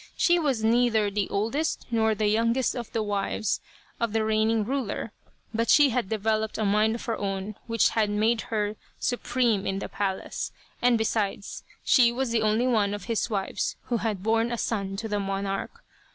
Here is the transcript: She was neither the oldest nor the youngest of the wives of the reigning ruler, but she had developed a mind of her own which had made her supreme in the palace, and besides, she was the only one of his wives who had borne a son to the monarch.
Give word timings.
She 0.17 0.39
was 0.39 0.63
neither 0.63 1.11
the 1.11 1.29
oldest 1.29 1.85
nor 1.91 2.15
the 2.15 2.25
youngest 2.25 2.75
of 2.75 2.91
the 2.91 3.03
wives 3.03 3.61
of 3.99 4.13
the 4.13 4.25
reigning 4.25 4.65
ruler, 4.65 5.11
but 5.53 5.69
she 5.69 5.89
had 5.91 6.09
developed 6.09 6.57
a 6.57 6.65
mind 6.65 6.95
of 6.95 7.05
her 7.05 7.15
own 7.15 7.53
which 7.67 7.89
had 7.89 8.09
made 8.09 8.41
her 8.49 8.77
supreme 8.97 9.67
in 9.67 9.77
the 9.77 9.87
palace, 9.87 10.51
and 10.81 10.97
besides, 10.97 11.63
she 11.85 12.11
was 12.11 12.31
the 12.31 12.41
only 12.41 12.65
one 12.65 12.95
of 12.95 13.03
his 13.03 13.29
wives 13.29 13.75
who 13.89 13.97
had 13.97 14.23
borne 14.23 14.51
a 14.51 14.57
son 14.57 14.95
to 14.97 15.07
the 15.07 15.19
monarch. 15.19 15.83